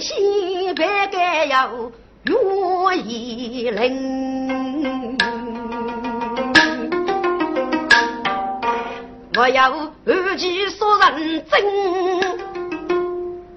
[0.00, 1.70] 西北该要
[2.24, 5.18] 约一人。
[9.38, 9.70] 我要
[10.06, 11.62] 二句说人真。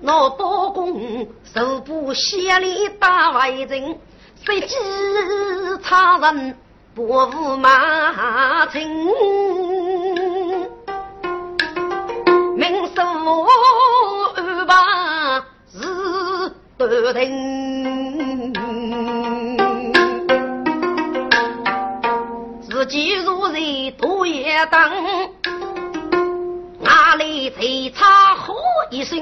[0.02, 3.97] 我包公手部协力打外人，
[4.44, 4.75] 随机
[5.84, 6.58] 差人
[6.96, 7.08] 不
[7.58, 8.90] 马情，
[12.56, 13.06] 明说
[16.88, 18.53] 是断定，
[22.62, 23.59] 自己如在
[23.97, 24.79] 多也等。
[26.79, 27.57] 哪里再
[27.94, 28.56] 差喝
[28.91, 29.19] 一声？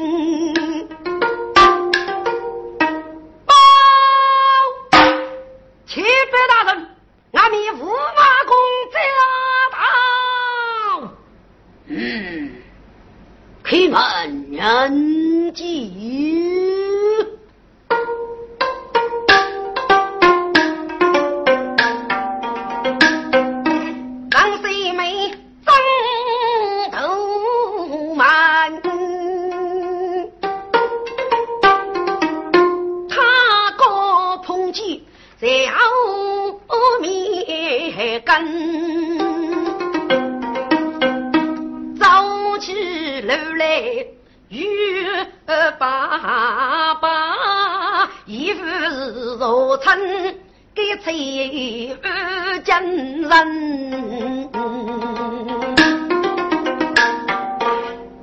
[3.44, 3.56] 报，
[5.88, 6.06] 启禀
[6.50, 6.88] 大人，
[7.32, 8.56] 俺们驸马公
[8.94, 9.00] 驾
[9.74, 9.78] 到。
[11.88, 12.52] 嗯，
[13.64, 13.98] 开门
[14.52, 15.97] 人进。
[45.78, 50.00] 爸爸，一副是若穿
[50.74, 54.50] 给崔二家人，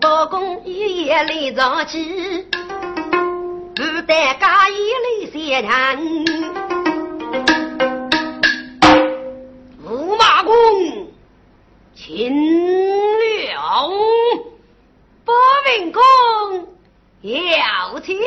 [0.01, 2.47] 包公一夜来早起，
[3.75, 4.73] 不但家一
[5.05, 5.69] 来三人，
[9.87, 10.53] 驸马公，
[11.95, 12.33] 请，
[15.65, 16.03] 文公。
[17.23, 18.19] 要请，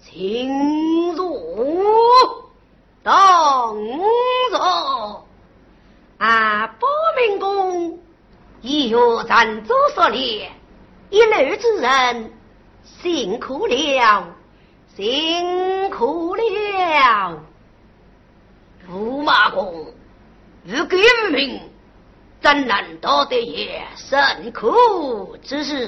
[0.00, 1.82] 请入，
[3.02, 3.12] 等
[4.52, 5.24] 着。
[6.18, 6.86] 啊，保
[7.18, 7.98] 明公
[8.60, 10.52] 已有赞助所列，
[11.10, 12.32] 一路之人
[12.84, 14.26] 辛苦了，
[14.96, 17.42] 辛苦了。
[18.88, 19.92] 驸马公，
[20.62, 21.60] 如给无
[22.44, 22.54] 名。
[22.54, 25.86] 怎能夺得也甚苦之事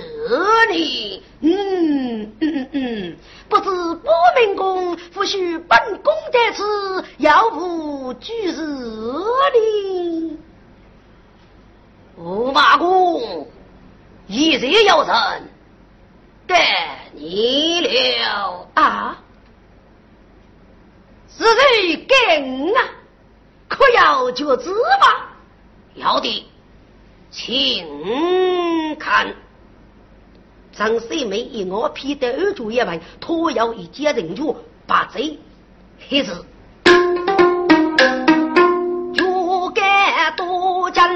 [0.70, 1.22] 呢？
[1.40, 3.16] 嗯嗯嗯，
[3.46, 4.10] 不知保
[4.40, 10.38] 明公夫许本宫在此，要无居士呢？
[12.18, 13.46] 驸马公，
[14.26, 15.50] 一日有人
[16.46, 19.18] 该你了啊！
[21.28, 22.80] 是谁跟啊？
[23.68, 25.25] 可要就知吗？
[25.96, 26.46] 要的，
[27.30, 27.86] 请
[28.98, 29.34] 看。
[30.72, 34.54] 张三妹一我批的二主一问，托要一接人主，
[34.86, 35.38] 把贼
[36.08, 36.44] 黑子，
[39.14, 41.08] 就该多讲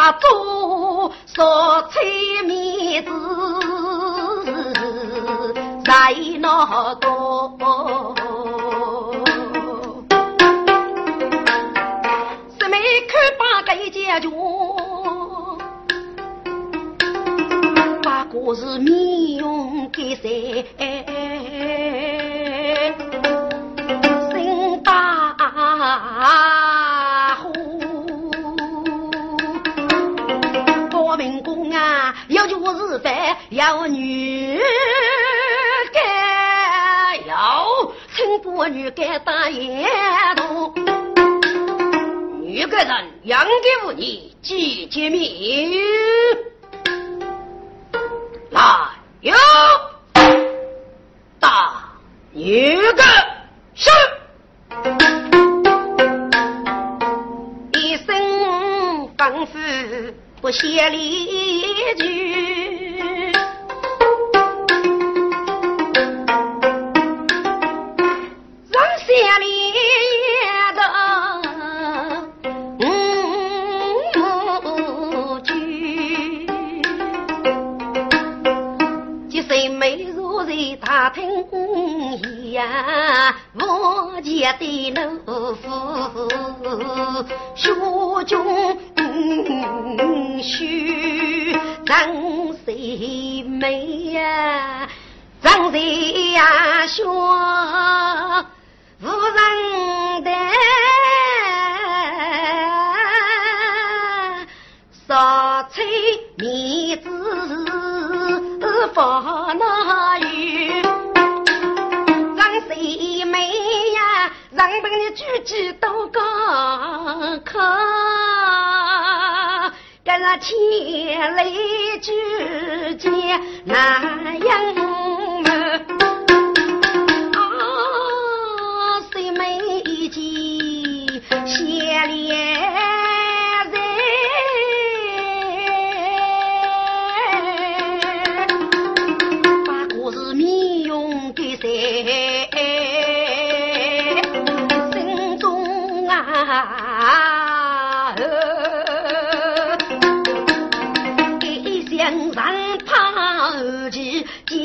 [0.00, 3.12] 十八座说催面子
[5.84, 5.92] 在
[6.38, 7.58] 那多，
[12.58, 12.76] 什么
[13.10, 14.28] 看八个解决，
[18.30, 20.28] 过是面容改色，
[24.30, 25.36] 心大
[32.90, 34.58] 是饭，要女
[35.92, 37.64] 干，要
[38.16, 39.88] 请妇女干大爷
[40.34, 40.74] 头。
[42.42, 42.90] 女个人
[43.22, 45.30] 养给妇女几见面。
[48.50, 48.60] 来
[49.20, 49.36] 哟
[51.38, 51.92] 大
[52.32, 53.04] 女个
[53.76, 53.88] 是
[57.78, 58.06] 一声
[59.16, 61.62] 吩咐不歇离
[61.94, 62.39] 句，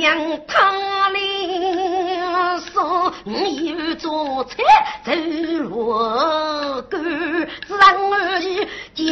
[0.05, 4.53] 期将他领送，有做菜
[5.03, 5.11] 走
[5.63, 5.95] 路
[6.83, 7.01] 干，
[7.67, 8.39] 自然而然
[8.93, 9.03] 将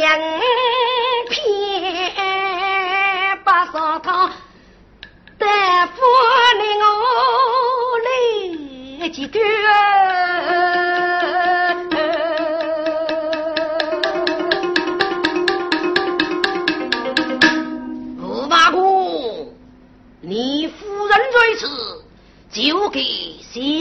[1.30, 1.34] 片
[3.44, 4.30] 把烧汤。
[5.36, 5.46] 大
[5.88, 6.00] 夫，
[6.58, 6.86] 你我
[9.00, 9.40] 来几个？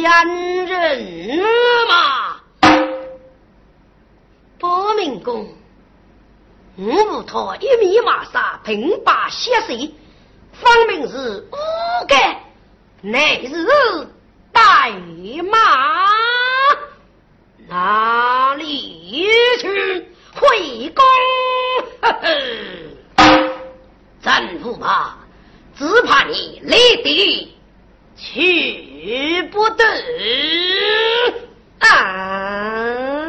[0.03, 1.39] 先人
[1.87, 2.41] 嘛。
[4.59, 5.47] 保明公，
[6.75, 9.95] 我他一米马杀，平把血水。
[10.51, 11.55] 分明是乌
[12.05, 12.43] 盖，
[12.99, 13.65] 乃是
[14.51, 14.91] 代
[15.49, 15.57] 马，
[17.69, 19.25] 哪里
[19.61, 20.05] 去
[20.35, 21.05] 回宫？
[22.01, 22.27] 呵呵，
[24.21, 25.15] 咱驸马
[25.77, 27.55] 只怕你来得
[28.17, 28.92] 去
[29.51, 29.83] 不得
[31.79, 33.27] 啊！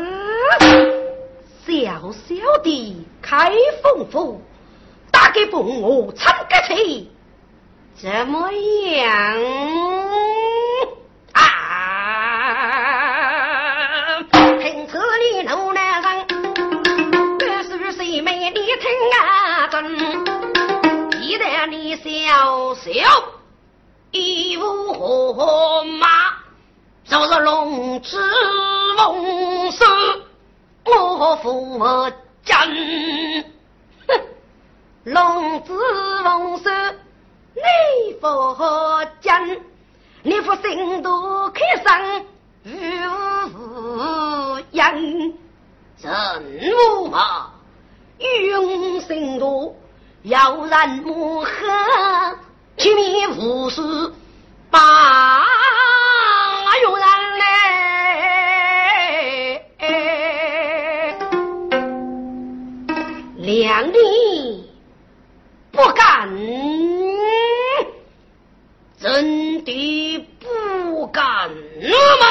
[1.66, 3.50] 小小的开
[3.82, 4.40] 封府，
[5.10, 7.08] 打给奉我参个去。
[7.96, 9.04] 怎么样
[11.32, 11.42] 啊？
[14.30, 16.26] 听此你怒难忍，
[17.48, 18.88] 二十岁妹你听
[19.18, 19.98] 啊真，
[21.20, 22.90] 一旦你小小
[24.14, 26.06] 一无何马，
[27.04, 28.16] 就是龙之
[28.96, 29.84] 凤寿，
[30.84, 31.76] 我负
[32.44, 33.44] 真，
[34.06, 34.22] 哼，
[35.02, 35.76] 龙子
[36.22, 36.70] 凤寿。
[37.56, 39.44] 你佛讲，
[40.22, 42.24] 你佛心都开上
[42.62, 45.34] 无言，
[46.00, 47.50] 人无嘛
[48.48, 49.74] 用心多，
[50.22, 51.50] 要人莫恨，
[52.76, 53.80] 前面无事
[54.70, 54.78] 把
[56.82, 57.06] 用人
[57.38, 57.44] 来，
[63.38, 64.68] 两地
[65.70, 66.28] 不敢。
[68.98, 71.90] 真的不敢了
[72.20, 72.26] 吗？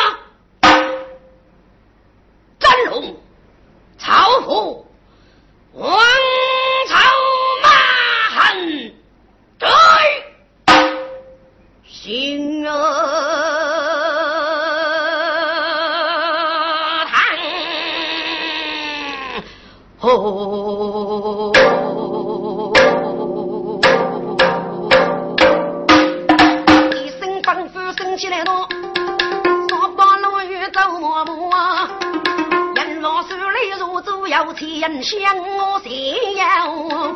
[2.60, 3.16] 真龙、
[3.98, 4.86] 曹府、
[5.74, 5.98] 王
[20.06, 21.54] 哦
[26.92, 28.68] 一声仿佛生起来了
[29.70, 31.88] 落花落雨走马步花
[32.76, 37.14] 如人如有情人向我谢邀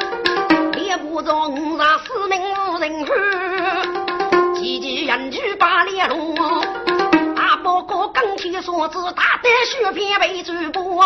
[0.72, 6.34] 猎户座五四名无人看齐齐人去八里路
[7.36, 10.98] 大伯哥刚起所子大胆许片被追公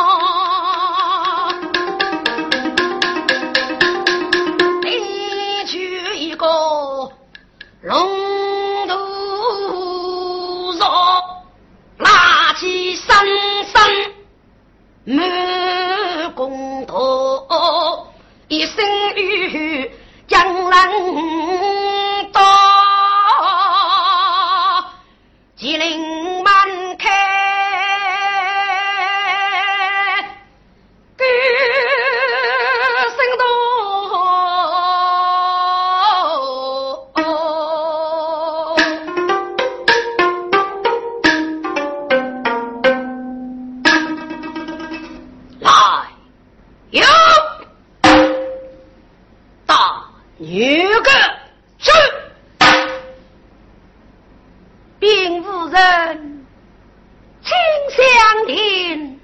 [58.51, 59.19] 殿，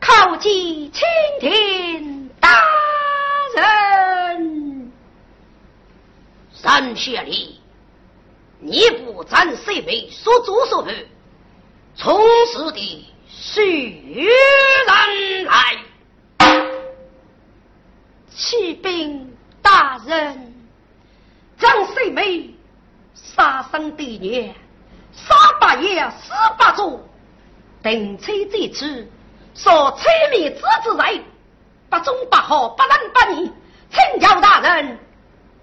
[0.00, 0.52] 叩见
[0.92, 1.00] 青
[1.40, 2.50] 天大
[3.56, 4.92] 人。
[6.52, 7.60] 三学里，
[8.58, 10.92] 你不沾色眉，说足说白，
[11.94, 12.20] 从
[12.52, 15.78] 此的许人来。
[18.28, 20.54] 启禀大人，
[21.58, 22.50] 张世美
[23.14, 24.54] 杀生的孽，
[25.12, 27.00] 杀八爷，死八族。
[27.82, 29.08] 定罪这次，
[29.54, 31.24] 说催灭之之罪，
[31.88, 33.52] 不忠不好，不仁不义，
[33.90, 34.98] 请教大人。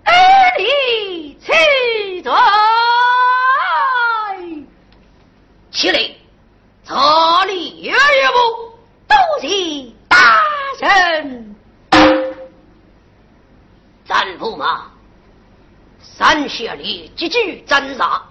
[0.04, 0.14] 二
[0.58, 2.32] 里七队，
[5.70, 6.00] 起来！
[6.86, 6.96] 这
[7.46, 7.96] 里有一
[8.34, 8.74] 步，
[9.08, 10.18] 都是大
[10.80, 11.56] 人。
[14.06, 14.90] 战驸马，
[16.00, 18.24] 三血里几句斩杀，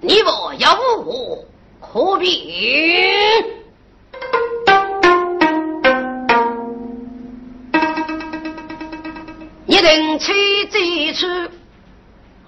[0.00, 0.72] 你我要
[1.04, 1.44] 我
[1.80, 3.56] 可比？
[9.82, 11.50] 人妻几次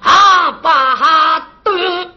[0.00, 2.12] 阿巴顿，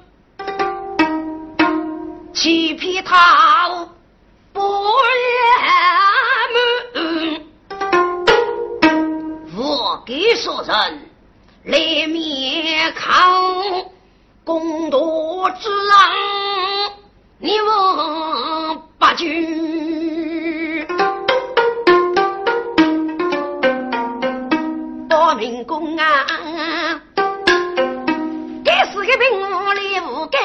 [2.34, 3.88] 欺骗他
[4.52, 5.74] 不言
[6.54, 7.42] 瞒，
[9.58, 11.10] 我给说人
[11.64, 13.34] 来面抗
[14.44, 15.00] 公道
[15.60, 16.45] 之人，
[17.38, 20.86] 你问八句。
[25.38, 26.26] 民工啊，
[28.64, 30.42] 该死的兵无力无干，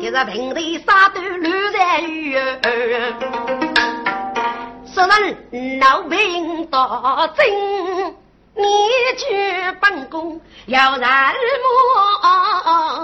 [0.00, 2.38] 这个平地杀都乱在雨，
[4.86, 7.44] 说人老兵打针，
[8.54, 8.62] 你
[9.16, 9.26] 去
[9.80, 11.08] 本宫要人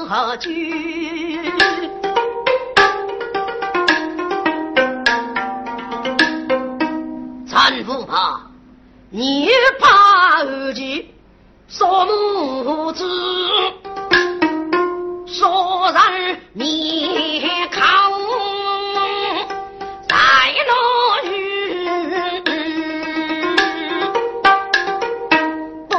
[0.06, 1.50] 莫去，
[7.54, 8.40] 残副怕。
[9.10, 11.14] 你怕儿妻
[11.68, 13.08] 说母子，
[15.24, 18.10] 说人面康
[20.08, 20.16] 在
[20.66, 22.42] 那雨，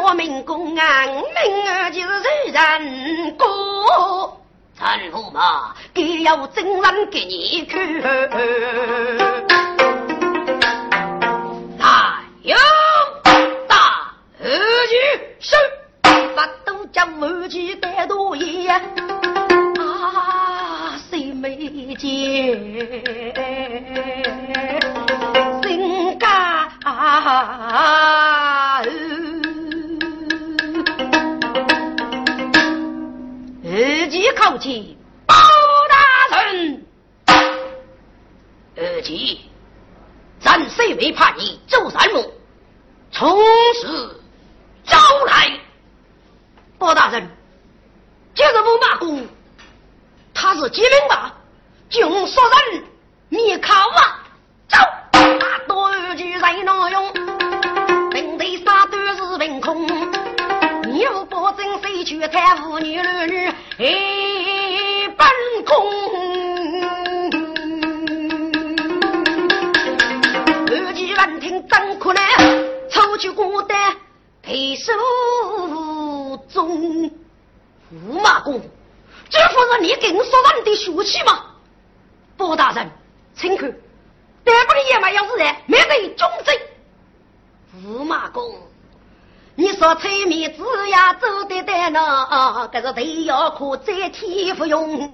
[0.03, 1.23] 我民公安明
[1.71, 4.41] 儿就是人过，
[4.77, 9.64] 陈驸马给要真人给你看。
[16.91, 18.81] 将母鸡带多爷啊，
[21.09, 22.07] 谁没见？
[25.61, 26.31] 心肝
[26.85, 28.81] 啊！
[33.65, 35.35] 二姐靠近包
[35.89, 36.85] 大人，
[38.77, 39.37] 二姐，
[40.39, 42.31] 咱谁没怕你周三木，
[43.15, 43.41] 从
[43.81, 44.21] 此
[44.85, 45.59] 招来。
[46.77, 47.25] 包大人，
[48.35, 49.25] 这个木马公，
[50.33, 51.14] 他是吉林吧？
[92.93, 95.09] 得要可再添福用的。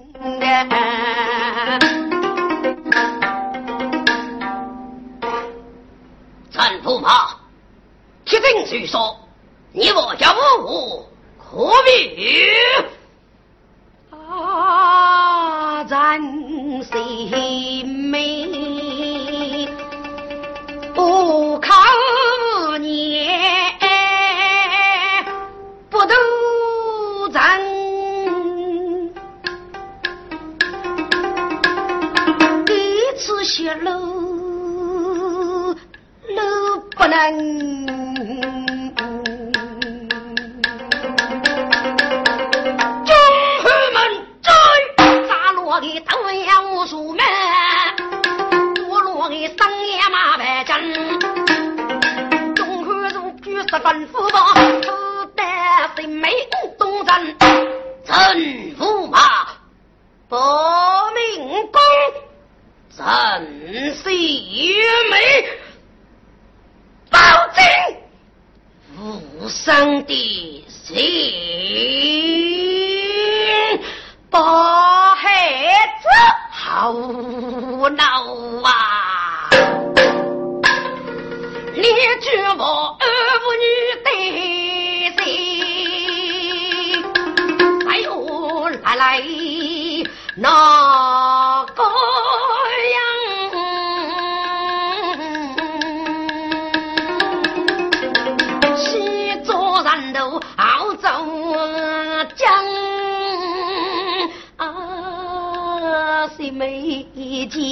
[107.42, 107.64] 美景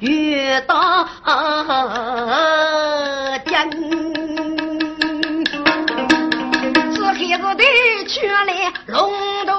[0.00, 1.06] 遇到
[3.46, 3.70] 江，
[6.92, 7.62] 这孩子的
[8.08, 9.12] 去来龙
[9.46, 9.52] 头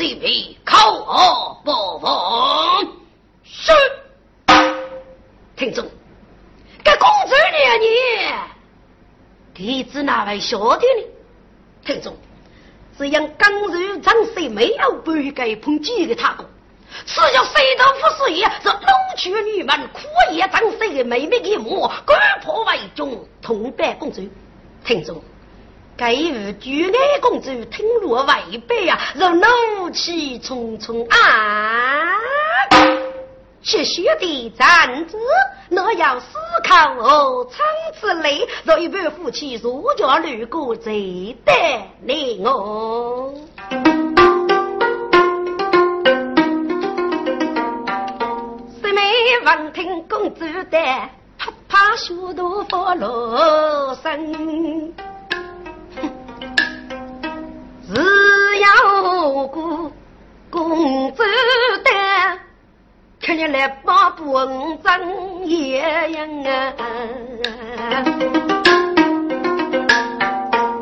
[0.00, 2.88] 不参西皮，口恶不奉。
[3.44, 3.70] 是，
[5.54, 5.84] 听众，
[6.82, 8.48] 这公子娘娘，
[9.52, 11.04] 弟子哪位晓得呢？
[11.84, 12.16] 听众，
[12.96, 16.46] 只因刚入长水，没有半改碰几个他过，
[17.04, 18.80] 只要谁都不是也，是龙
[19.18, 20.00] 去女们苦
[20.32, 24.26] 也长水的妹妹一幕，攻破为中，同伴公主，
[24.82, 25.22] 听众。
[26.00, 32.16] 该与举爱公主听落外背呀，若怒气冲冲啊！
[33.60, 35.18] 血血的战子，
[35.68, 37.66] 若要思考哦，长
[38.00, 41.52] 此泪，若一般夫妻如家路过，最得
[42.02, 43.34] 你我。
[48.80, 49.02] 四妹
[49.44, 50.78] 闻听公主的，
[51.36, 54.94] 啪啪血都发落声。
[63.30, 64.34] 看你来把不
[64.82, 65.78] 争也
[66.10, 66.82] 样啊！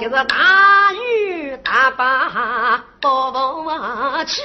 [0.00, 3.38] 就是大雨大把抱不
[4.24, 4.40] 去，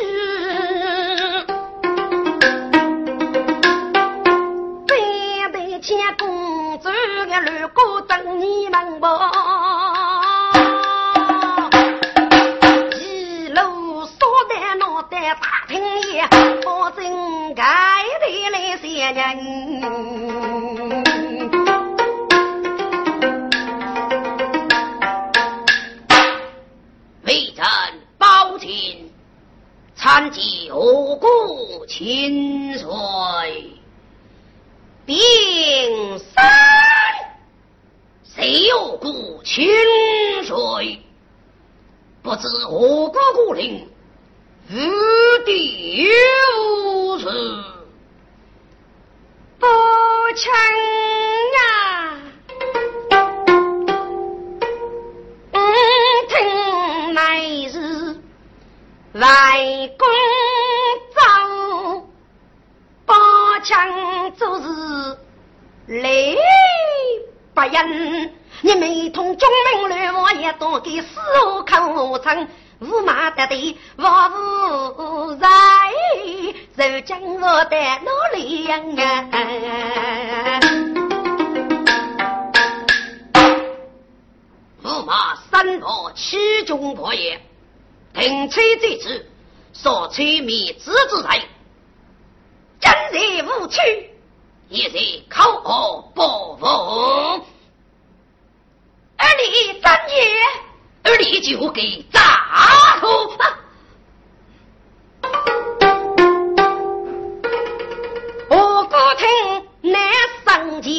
[4.85, 6.91] 非得见公子
[7.29, 9.31] 的路过等你们吧。
[16.83, 17.63] 保证该
[18.19, 19.23] 的那些人。
[27.25, 27.63] 为朕
[28.17, 29.09] 保亲，
[29.95, 32.89] 参酒故亲水，
[35.05, 35.15] 并
[36.19, 36.43] 三
[38.25, 39.65] 谁有故亲
[40.43, 41.01] 水？
[42.21, 43.87] 不知何故故令。
[44.69, 44.75] 无
[45.45, 46.09] 地
[47.05, 47.27] 无处，
[49.59, 49.67] 不
[50.35, 50.51] 亲
[51.53, 52.17] 呀！
[56.29, 57.19] 听来
[57.69, 57.75] 是
[59.13, 59.21] 外
[59.97, 60.07] 公
[61.13, 61.21] 走，
[63.05, 63.13] 把
[63.59, 65.17] 枪做事
[65.87, 66.09] 来
[67.53, 72.17] 不人，你没同中门乱我也多给死我口
[72.83, 72.89] 称。
[72.89, 74.05] 驸马得的我
[74.97, 75.47] 无在，
[76.75, 78.81] 如今我的努力呀！
[84.83, 87.41] 驸马三伯欺君破业，
[88.13, 89.25] 停车这次
[89.71, 91.47] 所催灭子之罪，
[92.81, 93.79] 今日无趣，
[94.69, 96.65] 一日考核不服，
[99.17, 100.15] 而你三爷。
[101.03, 102.19] 而你就给砸
[102.99, 103.07] 头！
[108.49, 109.27] 我不听
[109.81, 109.99] 那
[110.45, 110.91] 生前，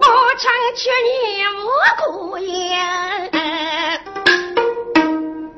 [0.00, 0.04] 我
[0.38, 1.14] 唱劝你
[1.58, 1.60] 无
[2.04, 2.50] 辜言。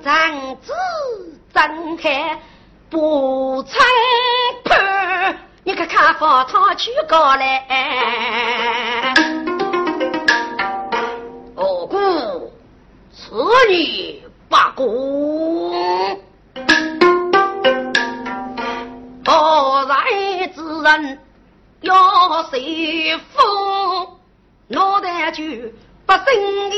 [0.03, 0.13] 长
[0.61, 0.73] 子
[1.55, 2.39] 睁开
[2.91, 3.73] 不成
[4.65, 6.91] 判，你可看佛他去
[11.65, 12.41] 告来。
[13.17, 13.33] 此
[13.71, 15.71] 女罢公，
[19.25, 20.05] 何然
[20.53, 21.19] 之人
[21.81, 23.41] 要谁负？
[24.69, 25.43] 脑袋就
[26.05, 26.25] 不胜
[26.71, 26.77] 的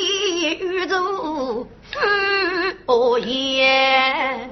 [0.61, 4.49] 宇宙敷衍。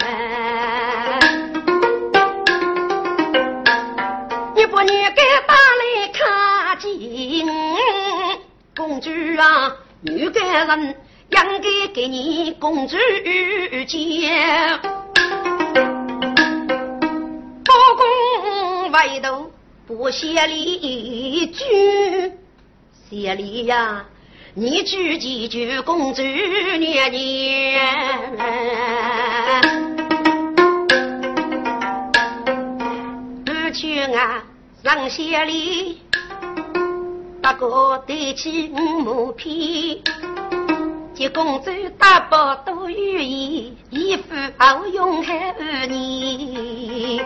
[4.57, 7.47] 你不你给打来看紧，
[8.75, 10.95] 公主啊，女该人。
[11.31, 12.97] 应该给你公主
[13.88, 14.79] 见，
[17.64, 19.51] 高公外头
[19.87, 21.64] 不写礼句，
[23.11, 24.05] 写礼呀，
[24.55, 27.81] 你举几句公主念念。
[33.45, 34.45] 不去啊，
[34.85, 35.99] 上写礼，
[37.44, 40.02] 大哥对起五皮。
[41.12, 44.22] 见公主大宝多如意，衣服
[44.57, 47.18] 好用还二年。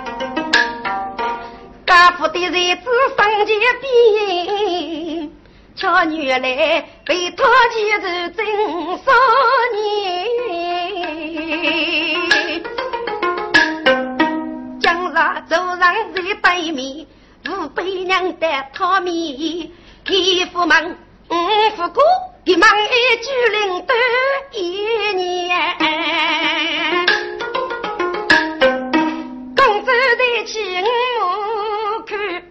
[1.86, 5.30] 家父的日子生前边，
[5.76, 8.00] 巧女来被托起如
[8.34, 8.44] 真
[8.98, 9.12] 少
[9.72, 9.78] 年。
[14.80, 15.14] 今日
[15.48, 15.94] 走上在
[16.42, 17.06] 对面，
[17.48, 19.70] 五百娘的讨面，
[20.14, 20.96] 义父们
[21.28, 21.34] 五
[21.76, 22.02] 父哥。
[22.44, 22.86] 一忙一
[23.22, 23.94] 举领得
[24.52, 25.76] 一年，
[29.54, 30.82] 公子在亲
[32.06, 32.42] 看，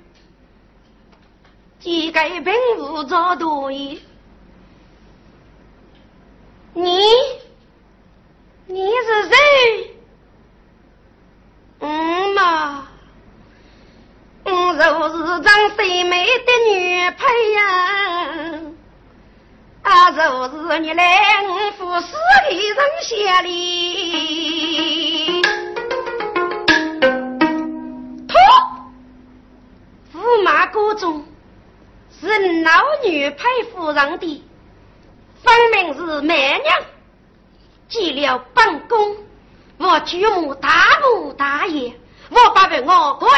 [1.80, 4.00] 几个贫妇遭多疑。
[6.74, 7.02] 你，
[8.68, 9.96] 你是谁？
[11.80, 12.88] 嗯嘛，
[14.44, 14.50] 我
[15.10, 17.62] 就是张最美的女配呀。
[19.84, 21.04] 啊，就是你来
[21.48, 22.14] 我府死
[22.50, 25.42] 的人下里，
[28.28, 28.36] 托
[30.14, 31.24] 驸马国中
[32.20, 32.28] 是
[32.64, 32.72] 老
[33.06, 34.44] 女配夫人的，
[35.42, 36.82] 分明是媚娘。
[37.88, 39.16] 见了本宫，
[39.78, 41.94] 我举目大怒大爷，
[42.30, 43.30] 我把我跪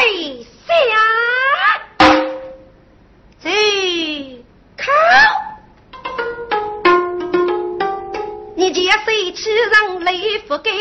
[0.66, 0.74] 下，
[3.42, 3.50] 这
[4.78, 4.92] 靠。
[8.56, 10.72] 你见谁欺人累不该？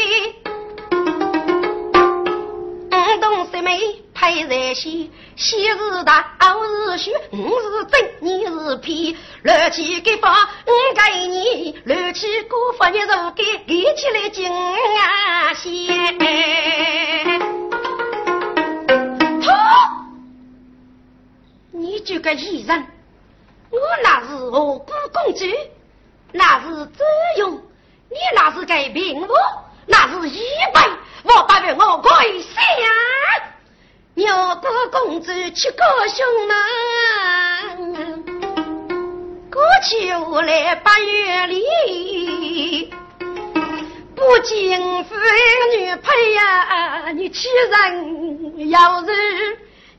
[2.91, 3.79] 五东三妹
[4.13, 9.17] 配在先，先是大，后是虚，我是真，你是骗。
[9.43, 16.19] 乱起给法，我给你；乱起过法，你如给，立起来惊啊先。
[21.79, 22.87] 你这个异人，
[23.71, 25.47] 我那是何故公主？
[26.33, 27.05] 那是只
[27.39, 27.55] 用。
[28.11, 29.37] 你那是给平我，
[29.87, 30.41] 那是一
[30.75, 30.81] 辈，
[31.23, 32.61] 我不为我跪下。
[34.15, 38.25] 牛哥公子去高兄门，
[39.51, 42.93] 过去无来八月里，
[44.17, 45.15] 不敬夫
[45.77, 49.15] 女配呀，你欺人要人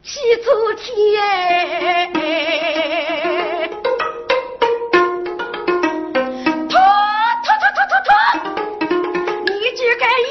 [0.01, 2.09] 西出天。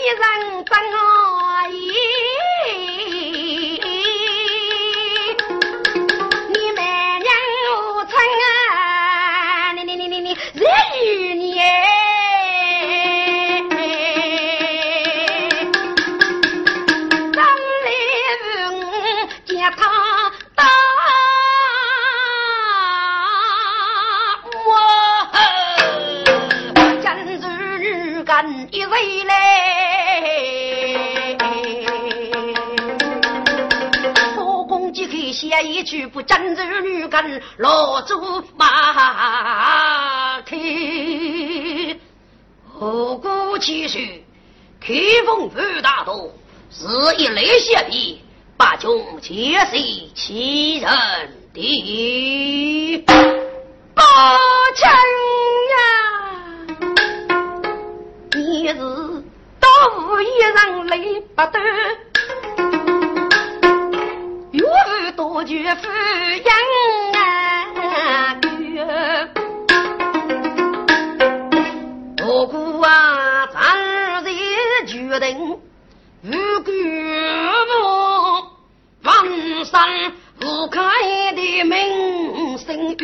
[0.08, 0.57] 人不我
[35.88, 38.20] 写一句不真儿女跟老祖
[38.56, 40.56] 马开，
[42.70, 43.98] 后宫其实
[44.78, 44.92] 开
[45.24, 46.30] 封府大都
[46.70, 48.20] 是一类血皮，
[48.56, 49.78] 把穷皆是
[50.14, 50.90] 欺人
[51.54, 53.04] 的
[53.94, 54.02] 八
[54.74, 54.90] 千
[55.72, 55.76] 呀！
[58.36, 58.74] 你是
[59.58, 61.58] 到午夜人累不得，
[65.38, 65.86] 父多绝夫
[66.44, 66.52] 养
[67.14, 68.36] 啊！
[72.26, 74.34] 我姑啊，咱日
[74.86, 75.60] 决定。
[76.22, 76.32] 如
[76.64, 76.72] 果
[77.84, 78.50] 我
[79.04, 79.14] 万
[79.64, 80.80] 山不开
[81.36, 82.96] 的名声，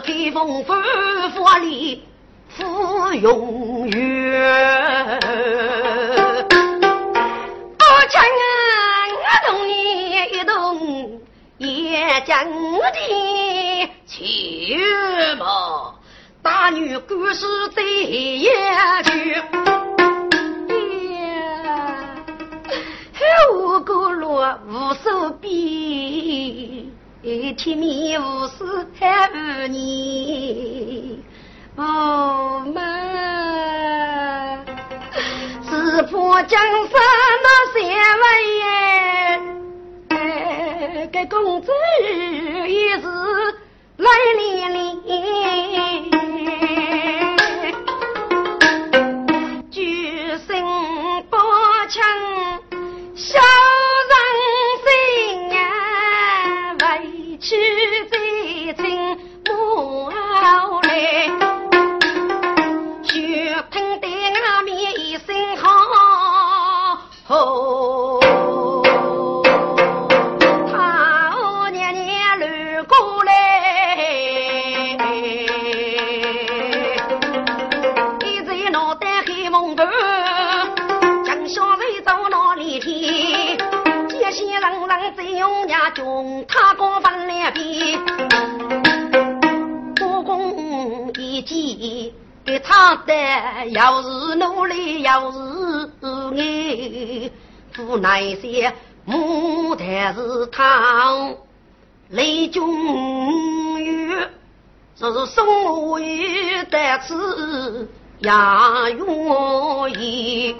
[0.00, 0.72] 开封府
[1.34, 2.02] 府里
[42.98, 43.06] 是
[43.98, 45.49] 来连连。
[93.72, 95.38] 要是努力，要是
[96.00, 97.30] 爱，
[97.78, 98.72] 无奈些
[99.06, 101.34] 牡丹是汤，
[102.08, 102.62] 雷君
[103.78, 104.12] 玉，
[104.96, 107.88] 这是送我一袋子
[108.20, 110.56] 呀愿意。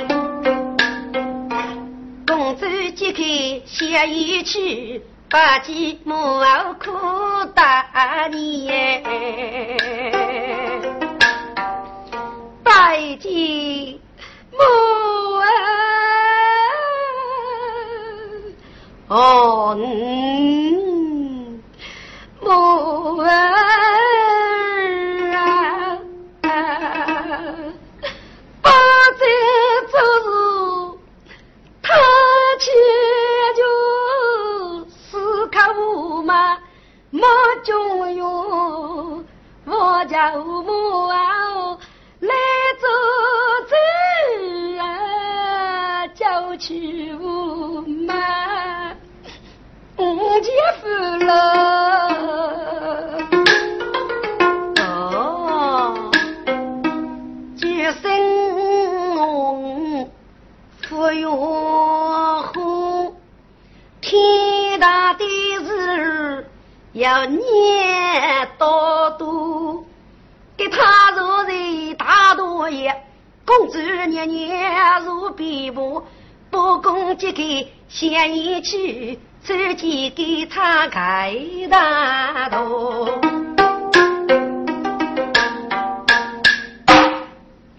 [2.27, 3.23] 公子即刻
[3.67, 5.03] 写一曲。
[5.31, 6.91] 不寂寞苦
[7.55, 9.01] 大年，
[12.81, 13.99] 拜寂
[14.57, 14.65] 寞
[19.09, 19.77] 哦，
[67.01, 69.83] 要念多多，
[70.55, 72.95] 给他若是大多爷，
[73.47, 76.07] 公主年年如比婆，
[76.51, 81.35] 不公即给先一去，自己给他开
[81.71, 83.19] 大头。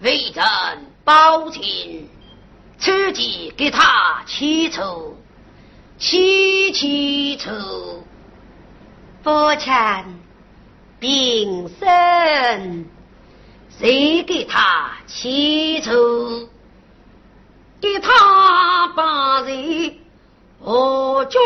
[0.00, 0.42] 为朕
[1.04, 2.08] 包情，
[2.76, 5.16] 自己给他祈求，
[5.96, 7.52] 祈祈求。
[9.22, 9.72] 父亲，
[10.98, 12.86] 平生
[13.78, 16.48] 谁给他起仇？
[17.80, 19.94] 给他把人
[20.60, 21.40] 何中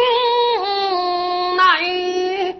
[1.56, 2.56] 来？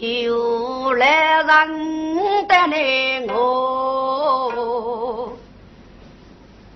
[0.00, 5.32] 就来认得来我，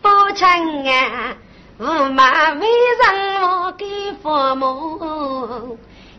[0.00, 1.34] 不亲啊！
[1.80, 3.84] 驸马为人我给
[4.22, 5.76] 父母，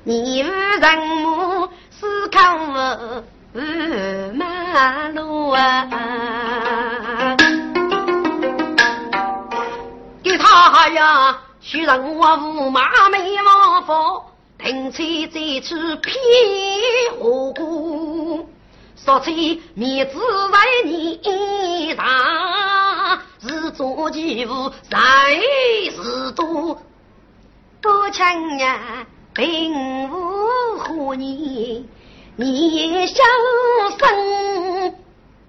[0.08, 2.39] 你为人母思考
[3.54, 7.36] 驸马路啊！
[10.24, 13.93] 给他呀，许让我驸马没王法，
[14.58, 16.15] 停车再去骗
[17.20, 18.50] 何故？
[18.96, 23.20] 说起面子为你大。
[23.41, 26.82] 是做媳妇谁是多？
[27.82, 29.06] 多情呀，
[29.38, 31.86] 并无何你，
[32.36, 33.23] 你小
[34.00, 34.95] 生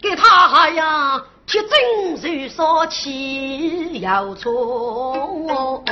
[0.02, 1.70] 给他呀，铁证
[2.20, 5.82] 如说起要错。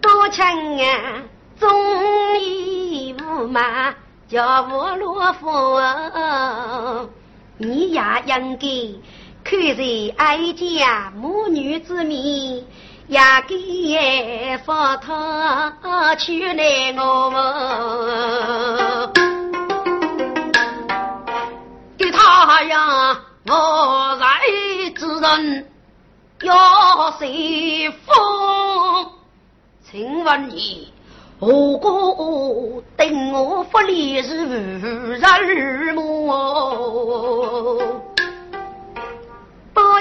[0.00, 1.24] 多情呀，
[1.58, 1.68] 忠
[2.40, 3.92] 义无马。
[4.28, 5.80] 叫我罗夫，
[7.58, 8.68] 你也应该
[9.50, 9.82] 看在
[10.16, 12.64] 哀家母女之面，
[13.08, 17.32] 也给发他去来我，
[21.98, 24.38] 给他呀，我爱
[24.94, 25.66] 之人
[26.42, 29.10] 要谁封？
[29.90, 30.92] 请问你？
[31.40, 36.06] 何故等我福利是无人么？
[38.09, 38.09] 抱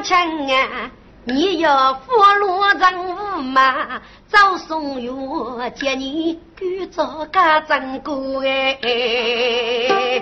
[0.01, 0.91] 歉啊，
[1.25, 4.01] 你要俘虏人物嘛？
[4.27, 10.21] 早送药接你赶着家真过哎！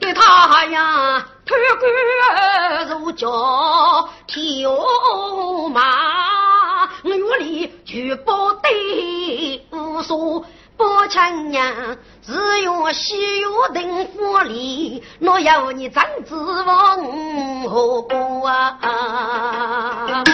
[0.00, 6.88] 给他呀，脱干如胶，跳马。
[7.02, 10.44] 我里举宝对无数，
[10.80, 16.96] 宝强娘只有西药等福利，若要你长子王
[17.68, 20.24] 何故啊？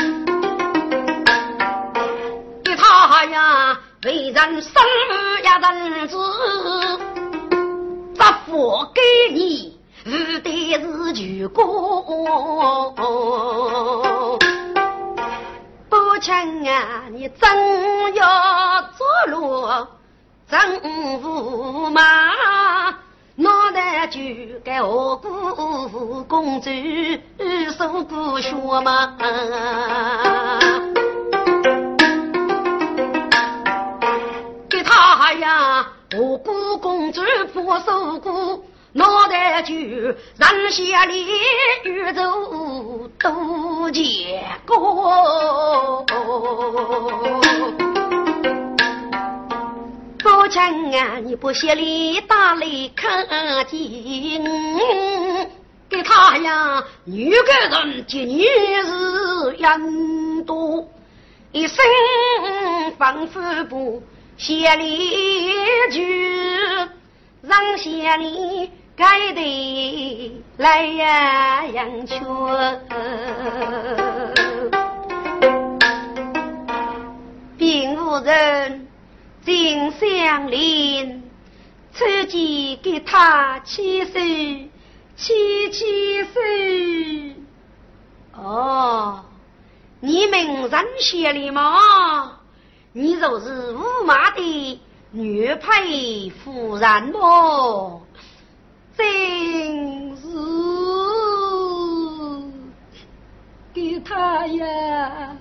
[2.62, 4.72] 给他呀，为人生
[5.42, 6.16] 呀人子，
[8.14, 9.02] 这福给
[9.34, 11.64] 你，日得日举过。
[15.90, 16.32] 母亲
[16.70, 19.66] 啊，你真要走路，
[20.48, 22.00] 真驸马，
[23.34, 24.20] 脑袋就
[24.64, 26.70] 该何故公主
[27.76, 29.16] 受过学嘛？
[34.70, 37.20] 给他呀，何故公主
[37.52, 38.62] 不受过？
[38.92, 39.74] 脑袋就
[40.38, 41.26] 让下里
[41.82, 44.04] 宇宙都见
[44.64, 46.06] 过，
[50.26, 50.60] 父亲
[50.98, 53.24] 啊，你不写里打雷看
[53.68, 54.42] 见，
[55.88, 60.84] 给他呀，女个人见女是人多，
[61.52, 61.76] 一生
[62.98, 64.02] 仿佛不
[64.36, 65.52] 写里
[65.92, 66.50] 去，
[67.42, 68.68] 让下里。
[68.96, 72.80] 该得来呀，阳春，
[77.58, 78.85] 并无人
[79.46, 81.22] 尽相邻，
[81.94, 84.12] 初见给他牵手，
[85.16, 86.40] 牵牵手。
[88.34, 89.24] 哦，
[90.00, 92.40] 你们认识了吗？
[92.92, 94.80] 你就是驸马的
[95.12, 98.02] 女配夫人么？
[98.98, 99.06] 真
[100.16, 100.26] 是
[103.72, 105.36] 给他呀，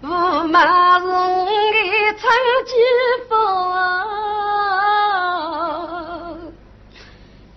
[0.00, 1.10] 驸马送的
[2.18, 2.30] 长
[2.66, 2.72] 吉
[3.28, 3.76] 服啊，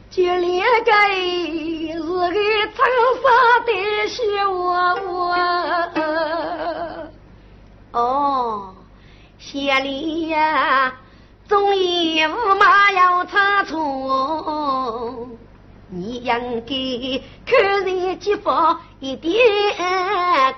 [0.09, 0.91] 就连个
[1.93, 2.37] 是个
[2.73, 2.79] 长
[3.21, 3.25] 沙
[3.63, 3.69] 的
[4.07, 4.19] 小
[4.51, 5.91] 娃娃。
[7.91, 8.73] 哦，
[9.37, 10.93] 谢礼呀。
[11.47, 15.27] 中意驸马要插错，
[15.89, 16.25] 你应
[16.65, 18.49] 该看人吉福
[18.99, 19.35] 一点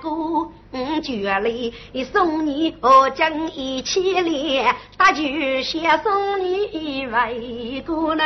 [0.00, 1.72] 过，嗯，眷里
[2.12, 4.60] 送你我将一千里，
[4.96, 5.22] 大舅
[5.62, 7.32] 先送你一万
[7.82, 8.24] 个呢。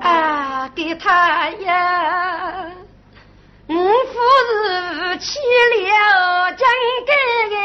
[0.00, 2.66] 啊，给他呀，
[3.68, 5.40] 嗯，夫是千
[5.70, 5.86] 里
[6.58, 6.68] 将
[7.06, 7.12] 给
[7.50, 7.56] 给，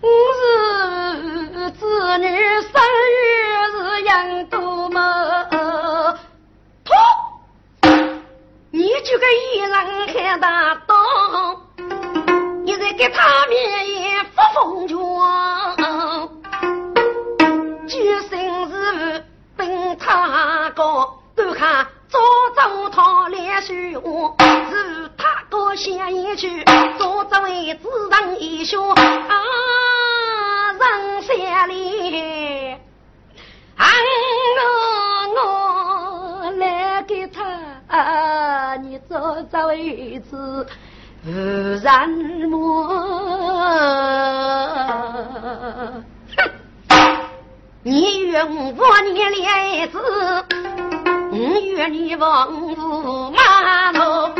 [0.00, 0.08] 我
[0.40, 2.26] 是子女
[2.62, 2.80] 生。
[9.32, 10.94] 一人开大刀，
[12.64, 16.28] 你在给他面前发疯狂，
[17.88, 19.24] 举身是
[19.56, 22.18] 本他高，都看早
[22.54, 26.64] 走他连续我，是他高先一去，
[26.98, 28.96] 早走为自人一笑啊。
[30.76, 32.72] 人山里，
[33.76, 33.86] 啊
[35.36, 35.42] 我
[36.44, 37.42] 我来给他，
[38.82, 40.66] 你做这位子
[41.26, 42.56] 无人么？
[47.82, 49.98] 你愿我你脸子，
[51.30, 51.36] 我
[51.76, 54.30] 愿你王驸马头。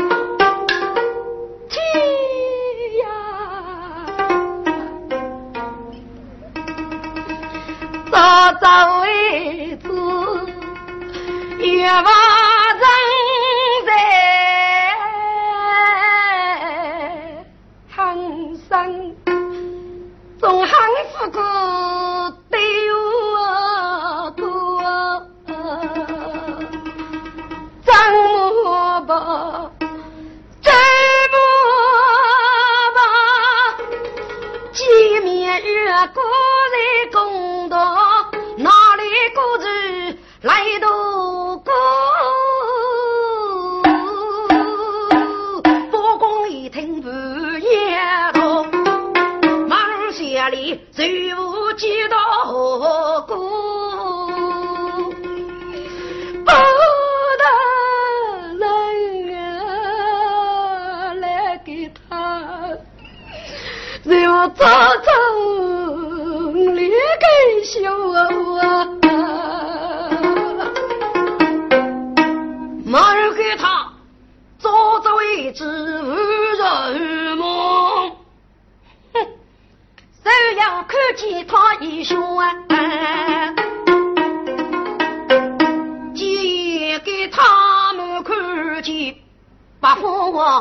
[8.11, 9.87] 早早为子，
[11.59, 12.03] 越望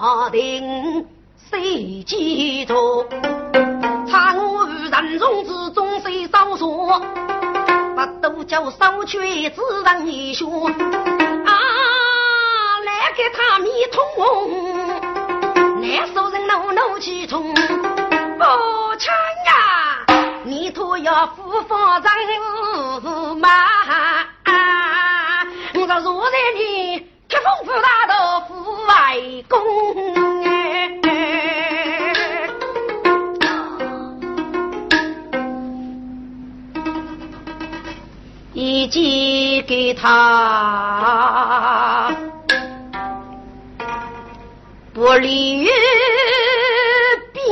[0.05, 1.07] 花定
[1.51, 3.07] 谁记住？
[4.07, 7.01] 怕我人中之中谁少说，
[7.97, 11.53] 不都叫少去自然一说啊！
[12.85, 14.05] 来给他米通，
[15.81, 18.45] 那手人怒怒气冲，不
[18.99, 19.15] 抢
[19.47, 20.05] 呀！
[20.45, 22.13] 你都要付方丈
[23.39, 23.49] 嘛？
[25.73, 28.04] 我若在你开封府大
[29.49, 29.59] 公。
[38.53, 40.11] 一寄给他，
[44.93, 45.69] 不离
[47.33, 47.43] 别，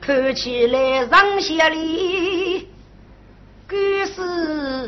[0.00, 2.68] 看起来上下里，
[3.68, 4.79] 更是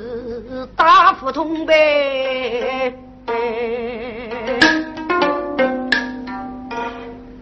[0.77, 2.95] 大不同呗。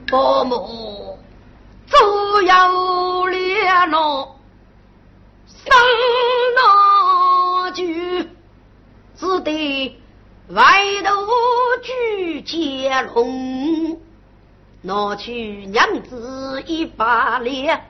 [0.08, 1.18] 伯母
[1.86, 4.36] 左右联络。
[5.66, 5.78] 当
[6.56, 8.28] 那句，
[9.16, 10.00] 只得
[10.48, 10.62] 外
[11.04, 11.26] 头
[11.82, 14.00] 举接龙，
[14.82, 17.84] 拿去娘子一把脸，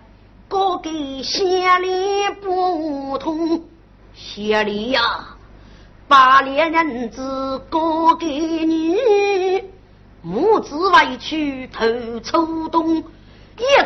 [0.51, 3.70] 交给县里不通。
[4.23, 5.01] 县里呀，
[6.07, 8.97] 把脸娘子交给你，
[10.21, 13.03] 母子委屈头抽动，叶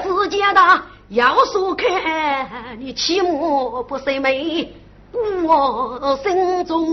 [0.03, 0.83] 子见大。
[1.11, 3.29] 要说看你起码
[3.87, 4.73] 不是美，
[5.47, 6.89] 我心中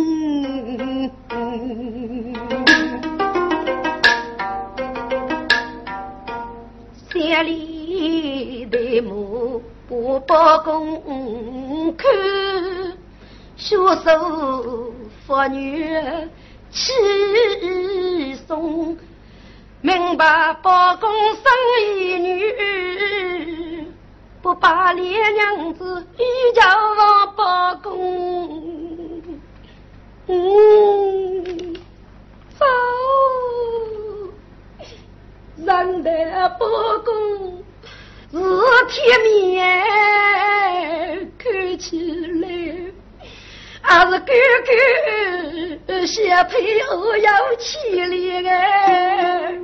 [7.09, 12.11] 山里的母不包公看，
[13.61, 14.91] 学手
[15.27, 15.85] 妇女
[16.71, 16.91] 起
[18.47, 18.97] 松，
[19.81, 21.43] 明白包公生
[21.95, 23.87] 一女。
[24.41, 26.23] 不把烈娘子一
[26.55, 26.63] 叫
[26.97, 29.21] 王包公，
[30.25, 31.75] 嗯，
[32.57, 32.65] 走，
[35.57, 36.65] 认得包
[37.05, 37.63] 公
[38.31, 38.39] 是
[38.89, 39.61] 铁面，
[41.37, 42.09] 看起
[42.41, 42.49] 来
[43.81, 44.33] 啊是哥
[44.65, 49.57] 哥先配我要起立哎，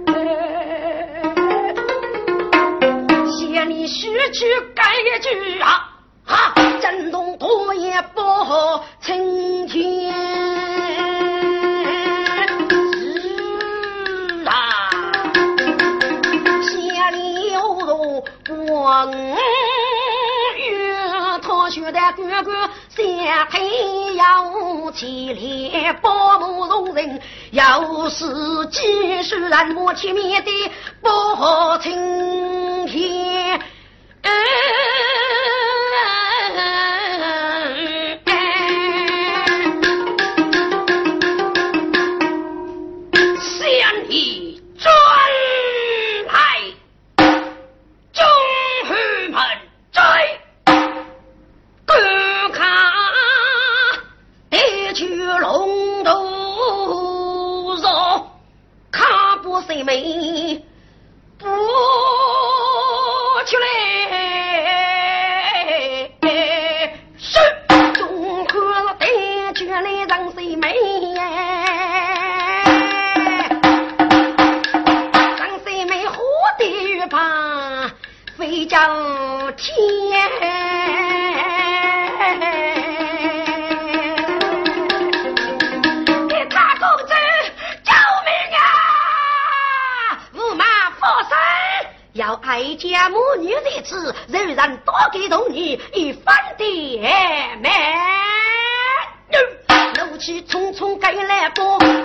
[3.31, 5.89] 先你须去改一句啊，
[6.25, 10.13] 啊，震动多也不好成天。
[18.49, 19.05] 我
[20.57, 20.59] 与
[21.41, 22.69] 他学的哥哥。
[22.97, 23.05] 三
[23.49, 27.21] 配要起连保木容人，
[27.51, 28.25] 要是
[28.71, 30.51] 继续让我去面对
[30.99, 31.95] 不好青。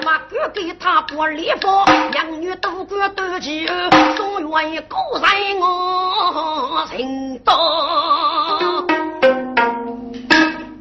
[0.05, 1.69] 娃哥给他不礼服，
[2.13, 3.67] 两女都过都去，
[4.17, 6.85] 总愿意孤人我
[7.45, 8.87] 多。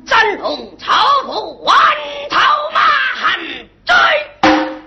[0.05, 0.91] 战龙朝
[1.25, 1.75] 虎，万
[2.29, 2.39] 朝
[2.73, 2.79] 马
[3.15, 3.39] 汉
[3.85, 3.95] 追，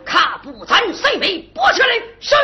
[0.05, 1.89] 卡布咱谁没不起来？
[2.20, 2.35] 是。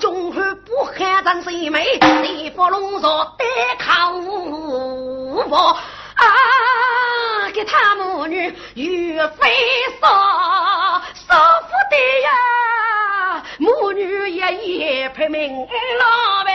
[0.00, 1.84] 中汉不汉咱谁没？
[2.22, 3.44] 李佛龙说得
[3.78, 5.76] 靠我。
[6.16, 9.54] 啊，给他母女与非
[10.00, 16.50] 嫂少夫的呀，母女也也拼命劳呗。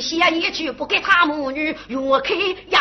[0.00, 2.32] 写一句不给他母女岳开
[2.68, 2.78] 呀，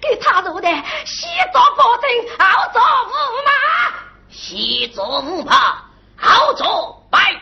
[0.00, 0.66] 给他奴的
[1.04, 2.80] 西做保证，好做
[3.44, 3.50] 马，
[4.30, 5.84] 西做驸马，
[6.16, 7.41] 好做拜。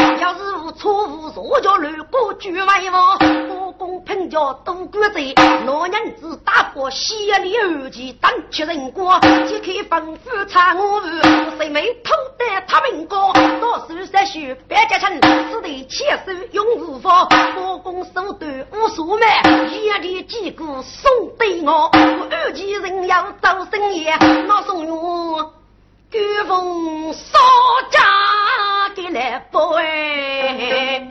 [0.21, 3.17] 要是无错误，坐轿路过举万望，
[3.49, 5.33] 包公品叫都管贼，
[5.65, 13.17] 老娘子打破西里二旗，当七人过，揭开坟户查我坟，谁没偷得他们歌？
[13.59, 19.27] 到时三旬百家亲，只得千手永无方，包公手段无所门，
[19.71, 24.05] 西里几个送给我，我有钱人要招生意，
[24.47, 25.51] 那送我
[26.11, 27.39] 举风扫
[27.89, 28.20] 家。
[29.13, 31.05] 来报哎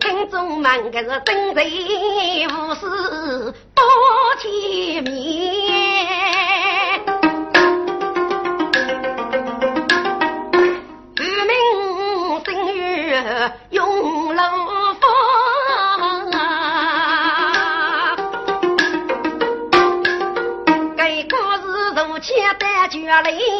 [0.00, 1.68] 群众们可是真贼
[23.24, 23.51] i